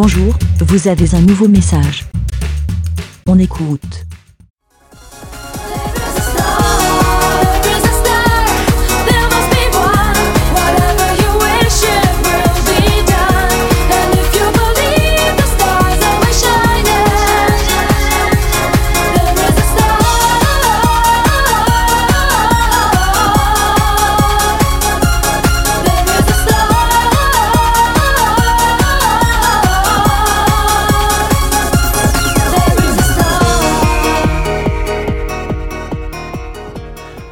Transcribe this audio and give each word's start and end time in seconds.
Bonjour, 0.00 0.38
vous 0.60 0.86
avez 0.86 1.12
un 1.16 1.20
nouveau 1.20 1.48
message. 1.48 2.06
On 3.26 3.36
écoute. 3.36 4.07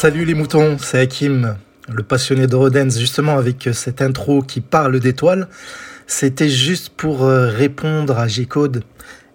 Salut 0.00 0.24
les 0.24 0.34
moutons, 0.34 0.78
c'est 0.78 1.00
Hakim, 1.00 1.56
le 1.88 2.04
passionné 2.04 2.46
de 2.46 2.54
Rodens, 2.54 2.96
justement 2.96 3.36
avec 3.36 3.68
cette 3.72 4.00
intro 4.00 4.42
qui 4.42 4.60
parle 4.60 5.00
d'étoiles. 5.00 5.48
C'était 6.06 6.48
juste 6.48 6.90
pour 6.90 7.24
euh, 7.24 7.48
répondre 7.48 8.16
à 8.16 8.28
G-Code 8.28 8.84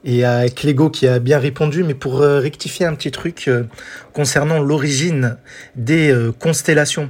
et 0.06 0.24
à 0.24 0.48
Clégo 0.48 0.90
qui 0.90 1.06
a 1.06 1.20
bien 1.20 1.38
répondu, 1.38 1.84
mais 1.84 1.96
pour 1.96 2.22
euh, 2.22 2.40
rectifier 2.40 2.86
un 2.86 2.96
petit 2.96 3.12
truc 3.12 3.50
euh, 3.50 3.64
concernant 4.14 4.62
l'origine 4.62 5.36
des 5.76 6.16
constellations. 6.40 7.10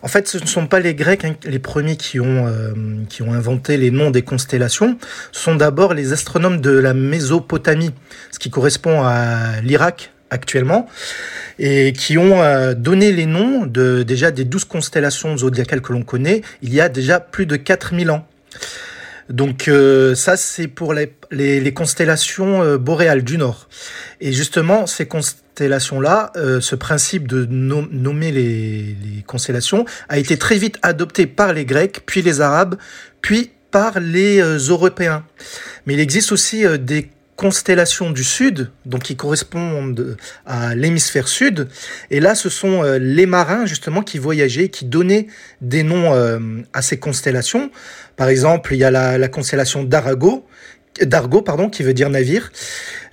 En 0.00 0.08
fait, 0.08 0.26
ce 0.26 0.38
ne 0.38 0.46
sont 0.46 0.66
pas 0.66 0.80
les 0.80 0.94
Grecs 0.94 1.26
hein, 1.26 1.34
les 1.44 1.58
premiers 1.58 1.98
qui 1.98 2.18
ont, 2.18 2.46
qui 3.10 3.20
ont 3.20 3.34
inventé 3.34 3.76
les 3.76 3.90
noms 3.90 4.10
des 4.10 4.22
constellations, 4.22 4.96
ce 5.32 5.40
sont 5.42 5.54
d'abord 5.54 5.92
les 5.92 6.14
astronomes 6.14 6.62
de 6.62 6.70
la 6.70 6.94
Mésopotamie, 6.94 7.90
ce 8.30 8.38
qui 8.38 8.48
correspond 8.48 9.02
à 9.02 9.60
l'Irak 9.60 10.14
actuellement 10.30 10.86
et 11.58 11.92
qui 11.92 12.18
ont 12.18 12.42
euh, 12.42 12.74
donné 12.74 13.12
les 13.12 13.26
noms 13.26 13.66
de 13.66 14.02
déjà 14.02 14.30
des 14.30 14.44
douze 14.44 14.64
constellations 14.64 15.36
zodiacales 15.36 15.80
que 15.80 15.92
l'on 15.92 16.02
connaît 16.02 16.42
il 16.62 16.74
y 16.74 16.80
a 16.80 16.88
déjà 16.88 17.20
plus 17.20 17.46
de 17.46 17.56
4000 17.56 18.10
ans. 18.10 18.26
Donc 19.30 19.68
euh, 19.68 20.14
ça 20.14 20.36
c'est 20.36 20.68
pour 20.68 20.94
les, 20.94 21.72
constellations 21.74 22.62
euh, 22.62 22.78
boréales 22.78 23.24
du 23.24 23.38
Nord. 23.38 23.68
Et 24.20 24.32
justement 24.32 24.86
ces 24.86 25.06
constellations-là, 25.06 26.32
ce 26.60 26.74
principe 26.74 27.26
de 27.26 27.46
nommer 27.46 28.30
les, 28.30 28.96
les, 29.02 29.22
constellations 29.26 29.84
a 30.08 30.18
été 30.18 30.36
très 30.36 30.58
vite 30.58 30.78
adopté 30.82 31.26
par 31.26 31.52
les 31.52 31.64
Grecs, 31.64 32.02
puis 32.04 32.20
les 32.20 32.40
Arabes, 32.40 32.76
puis 33.22 33.52
par 33.70 33.98
les 33.98 34.38
Européens. 34.40 35.24
Mais 35.86 35.94
il 35.94 36.00
existe 36.00 36.30
aussi 36.30 36.64
des 36.78 37.08
constellations 37.36 38.10
du 38.10 38.24
Sud, 38.24 38.70
donc 38.86 39.02
qui 39.02 39.16
correspondent 39.16 40.16
à 40.46 40.74
l'hémisphère 40.74 41.28
sud. 41.28 41.68
Et 42.10 42.18
là, 42.18 42.34
ce 42.34 42.48
sont 42.48 42.82
euh, 42.82 42.98
les 42.98 43.26
marins 43.26 43.66
justement 43.66 44.02
qui 44.02 44.18
voyageaient, 44.18 44.68
qui 44.68 44.86
donnaient 44.86 45.26
des 45.60 45.82
noms 45.82 46.14
euh, 46.14 46.38
à 46.72 46.82
ces 46.82 46.98
constellations. 46.98 47.70
Par 48.16 48.28
exemple, 48.28 48.74
il 48.74 48.78
y 48.78 48.84
a 48.84 48.90
la, 48.90 49.28
constellation 49.28 49.84
d'Arago, 49.84 50.46
d'Argo, 51.02 51.42
pardon, 51.42 51.68
qui 51.68 51.82
veut 51.82 51.92
dire 51.92 52.08
navire. 52.08 52.50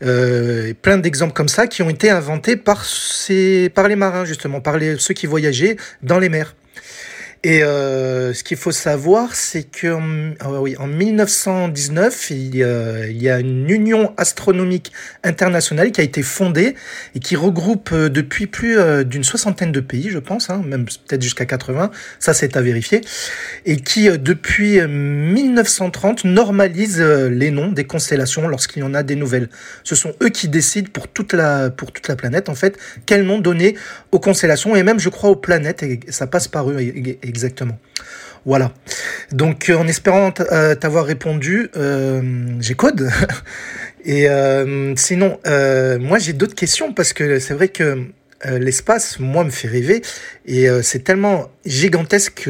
Euh, 0.01 0.73
plein 0.81 0.97
d'exemples 0.97 1.33
comme 1.33 1.49
ça 1.49 1.67
qui 1.67 1.81
ont 1.81 1.89
été 1.89 2.09
inventés 2.09 2.55
par, 2.55 2.85
ces, 2.85 3.69
par 3.69 3.89
les 3.89 3.97
marins, 3.97 4.23
justement, 4.23 4.61
par 4.61 4.77
ceux 4.99 5.13
qui 5.13 5.27
voyageaient 5.27 5.75
dans 6.01 6.19
les 6.19 6.29
mers. 6.29 6.55
Et 7.45 7.61
euh, 7.61 8.33
ce 8.33 8.41
qu'il 8.41 8.55
faut 8.55 8.71
savoir, 8.71 9.35
c'est 9.35 9.63
qu'en 9.63 10.01
ah 10.39 10.49
oui, 10.61 10.77
en 10.79 10.87
1919, 10.87 12.29
il 12.29 12.55
y, 12.55 12.63
a, 12.63 13.39
une 13.39 13.69
union 13.69 14.13
astronomique 14.15 14.93
internationale 15.25 15.91
qui 15.91 15.99
a 15.99 16.05
été 16.05 16.21
fondée 16.23 16.75
et 17.15 17.19
qui 17.19 17.35
regroupe 17.35 17.89
euh, 17.91 18.07
depuis 18.07 18.47
plus 18.47 18.79
euh, 18.79 19.03
d'une 19.03 19.25
soixantaine 19.25 19.73
de 19.73 19.81
pays, 19.81 20.09
je 20.09 20.19
pense, 20.19 20.49
hein, 20.49 20.61
même 20.65 20.85
peut-être 20.85 21.21
jusqu'à 21.21 21.45
80, 21.45 21.91
ça 22.17 22.33
c'est 22.33 22.55
à 22.55 22.61
vérifier, 22.61 23.01
et 23.65 23.75
qui 23.75 24.09
euh, 24.09 24.15
depuis 24.15 24.79
1930 24.79 26.23
normalise 26.23 27.01
les 27.01 27.51
noms 27.51 27.73
des 27.73 27.83
constellations 27.83 28.47
lorsqu'il 28.47 28.83
y 28.83 28.85
en 28.85 28.93
a 28.93 29.03
des 29.03 29.17
nouvelles. 29.17 29.49
Ce 29.83 29.95
sont 29.95 30.13
eux 30.23 30.29
qui 30.29 30.47
décident 30.47 30.89
pour 30.93 31.09
toute 31.09 31.33
la, 31.33 31.69
pour 31.69 31.91
toute 31.91 32.07
la 32.07 32.15
planète, 32.15 32.47
en 32.47 32.55
fait, 32.55 32.77
quel 33.05 33.23
nom 33.23 33.39
donner 33.39 33.75
aux 34.13 34.19
constellations 34.19 34.77
et 34.77 34.83
même, 34.83 34.99
je 34.99 35.09
crois, 35.09 35.29
aux 35.29 35.35
planètes, 35.35 35.83
et 35.83 35.99
ça 36.07 36.25
passe 36.25 36.47
par 36.47 36.69
eux 36.69 36.77
exactement. 37.33 37.79
Voilà. 38.45 38.73
Donc 39.31 39.69
euh, 39.69 39.75
en 39.75 39.87
espérant 39.87 40.33
euh, 40.51 40.75
t'avoir 40.75 41.05
répondu, 41.05 41.69
euh, 41.75 42.21
j'ai 42.59 42.75
code. 42.75 43.09
Et 44.05 44.27
sinon, 44.97 45.39
moi 45.45 46.19
j'ai 46.19 46.33
d'autres 46.33 46.55
questions 46.55 46.93
parce 46.93 47.13
que 47.13 47.39
c'est 47.39 47.53
vrai 47.53 47.69
que 47.69 48.03
l'espace, 48.45 49.17
moi, 49.17 49.45
me 49.45 49.49
fait 49.49 49.69
rêver 49.69 50.01
et 50.45 50.67
c'est 50.81 51.05
tellement 51.05 51.49
gigantesque 51.65 52.49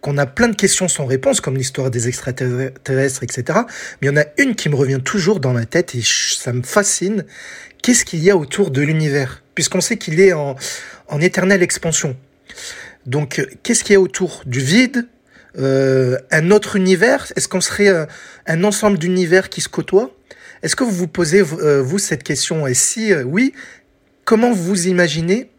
qu'on 0.00 0.18
a 0.18 0.26
plein 0.26 0.48
de 0.48 0.56
questions 0.56 0.88
sans 0.88 1.06
réponse, 1.06 1.40
comme 1.40 1.56
l'histoire 1.56 1.92
des 1.92 2.08
extraterrestres, 2.08 3.22
etc. 3.22 3.60
Mais 4.02 4.08
il 4.08 4.10
y 4.10 4.10
en 4.10 4.16
a 4.16 4.24
une 4.36 4.56
qui 4.56 4.68
me 4.68 4.74
revient 4.74 4.98
toujours 5.00 5.38
dans 5.38 5.52
ma 5.52 5.64
tête 5.64 5.94
et 5.94 6.00
ça 6.02 6.52
me 6.52 6.64
fascine. 6.64 7.24
Qu'est-ce 7.80 8.04
qu'il 8.04 8.24
y 8.24 8.32
a 8.32 8.36
autour 8.36 8.72
de 8.72 8.82
l'univers? 8.82 9.44
Puisqu'on 9.54 9.80
sait 9.80 9.96
qu'il 9.96 10.18
est 10.18 10.32
en, 10.32 10.56
en 11.06 11.20
éternelle 11.20 11.62
expansion. 11.62 12.16
Donc, 13.06 13.38
euh, 13.38 13.46
qu'est-ce 13.62 13.84
qu'il 13.84 13.94
y 13.94 13.96
a 13.96 14.00
autour 14.00 14.42
du 14.46 14.60
vide 14.60 15.06
euh, 15.58 16.18
Un 16.30 16.50
autre 16.50 16.76
univers? 16.76 17.32
Est-ce 17.36 17.48
qu'on 17.48 17.60
serait 17.60 17.88
euh, 17.88 18.06
un 18.46 18.64
ensemble 18.64 18.98
d'univers 18.98 19.50
qui 19.50 19.60
se 19.60 19.68
côtoient? 19.68 20.10
Est-ce 20.62 20.76
que 20.76 20.84
vous 20.84 20.90
vous 20.90 21.08
posez, 21.08 21.42
vous, 21.42 21.98
cette 21.98 22.22
question? 22.22 22.66
Et 22.66 22.72
si 22.72 23.12
oui, 23.14 23.52
comment 24.24 24.50
vous 24.50 24.86
imaginez 24.88 25.50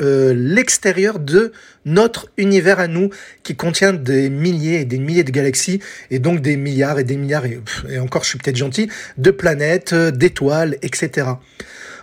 l'extérieur 0.00 1.18
de 1.18 1.52
notre 1.84 2.30
univers 2.38 2.80
à 2.80 2.88
nous, 2.88 3.10
qui 3.42 3.54
contient 3.54 3.92
des 3.92 4.30
milliers 4.30 4.80
et 4.80 4.84
des 4.86 4.98
milliers 4.98 5.24
de 5.24 5.30
galaxies, 5.30 5.80
et 6.10 6.20
donc 6.20 6.40
des 6.40 6.56
milliards 6.56 6.98
et 6.98 7.04
des 7.04 7.18
milliards, 7.18 7.44
et, 7.44 7.60
et 7.90 7.98
encore 7.98 8.24
je 8.24 8.30
suis 8.30 8.38
peut-être 8.38 8.56
gentil, 8.56 8.88
de 9.18 9.30
planètes, 9.30 9.92
d'étoiles, 9.94 10.78
etc. 10.80 11.26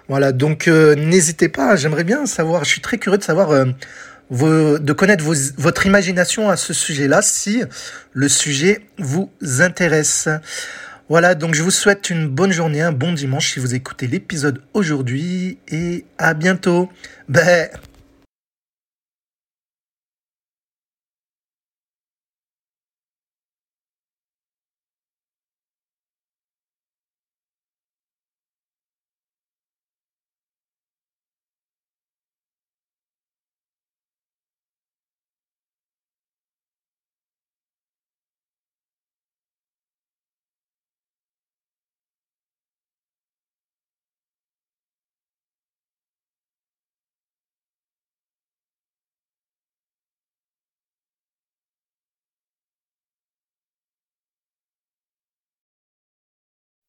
Voilà, 0.09 0.31
donc 0.31 0.67
n'hésitez 0.67 1.49
pas, 1.49 1.75
j'aimerais 1.75 2.03
bien 2.03 2.27
savoir, 2.27 2.65
je 2.65 2.69
suis 2.69 2.81
très 2.81 2.99
curieux 2.99 3.17
de 3.17 3.23
savoir 3.23 3.65
de 4.33 4.93
connaître 4.93 5.23
votre 5.57 5.85
imagination 5.85 6.49
à 6.49 6.57
ce 6.57 6.73
sujet-là 6.73 7.21
si 7.21 7.63
le 8.13 8.27
sujet 8.27 8.81
vous 8.97 9.31
intéresse. 9.59 10.27
Voilà, 11.09 11.35
donc 11.35 11.53
je 11.53 11.61
vous 11.61 11.71
souhaite 11.71 12.09
une 12.09 12.27
bonne 12.27 12.51
journée, 12.51 12.81
un 12.81 12.91
bon 12.91 13.11
dimanche 13.11 13.53
si 13.53 13.59
vous 13.59 13.75
écoutez 13.75 14.07
l'épisode 14.07 14.61
aujourd'hui 14.73 15.59
et 15.67 16.05
à 16.17 16.33
bientôt. 16.33 16.89
Ben, 17.29 17.69